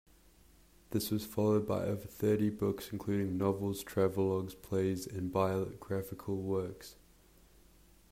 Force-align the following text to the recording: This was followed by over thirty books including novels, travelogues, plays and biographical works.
This 0.89 1.11
was 1.11 1.27
followed 1.27 1.67
by 1.67 1.83
over 1.83 2.07
thirty 2.07 2.49
books 2.49 2.89
including 2.91 3.37
novels, 3.37 3.83
travelogues, 3.83 4.59
plays 4.59 5.05
and 5.05 5.31
biographical 5.31 6.37
works. 6.37 6.95